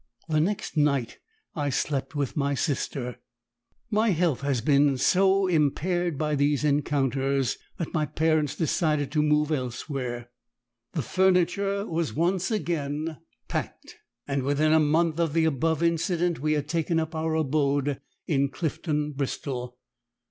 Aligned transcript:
The 0.27 0.39
next 0.39 0.75
night 0.77 1.19
I 1.53 1.69
slept 1.69 2.15
with 2.15 2.35
my 2.35 2.55
sister. 2.55 3.17
My 3.91 4.09
health 4.09 4.41
had 4.41 4.65
been 4.65 4.97
so 4.97 5.45
impaired 5.45 6.17
by 6.17 6.33
these 6.33 6.63
encounters, 6.63 7.59
that 7.77 7.93
my 7.93 8.07
parents 8.07 8.55
decided 8.55 9.11
to 9.11 9.21
move 9.21 9.51
elsewhere; 9.51 10.31
the 10.93 11.03
furniture 11.03 11.85
was 11.85 12.15
once 12.15 12.49
again 12.49 13.17
packed, 13.47 13.97
and 14.27 14.41
within 14.41 14.73
a 14.73 14.79
month 14.79 15.19
of 15.19 15.33
the 15.33 15.45
above 15.45 15.83
incident 15.83 16.39
we 16.39 16.53
had 16.53 16.67
taken 16.67 16.99
up 16.99 17.13
our 17.13 17.35
abode 17.35 18.01
in 18.25 18.49
Clifton, 18.49 19.11
Bristol. 19.11 19.77